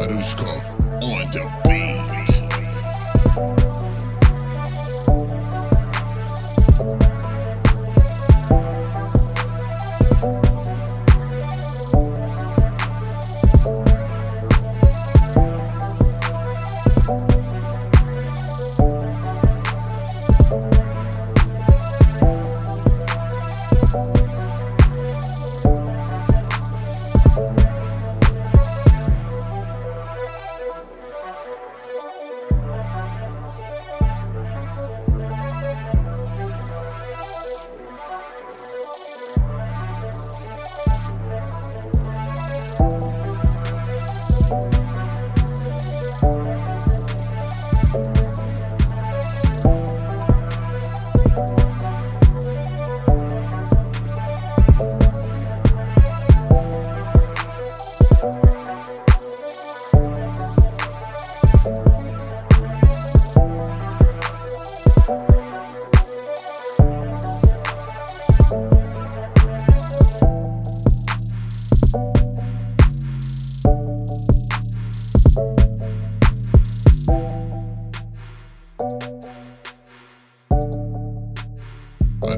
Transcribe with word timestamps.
Arushkov 0.00 0.64
on 1.02 1.28
the 1.30 1.44
beat. 1.64 3.69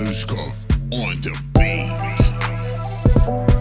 Arushkov 0.03 0.53
on 0.91 1.20
the 1.20 1.31
beat. 1.55 3.52